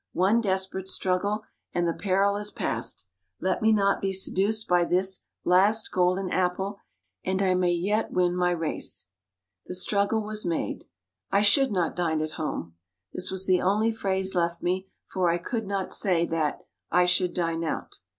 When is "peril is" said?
1.93-2.49